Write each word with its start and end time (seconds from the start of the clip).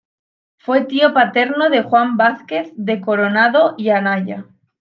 Fue 0.57 0.85
tío 0.85 1.13
paterno 1.13 1.69
de 1.69 1.83
Juan 1.83 2.17
Vázquez 2.17 2.73
de 2.75 3.01
Coronado 3.01 3.75
y 3.77 3.89
Anaya. 3.89 4.47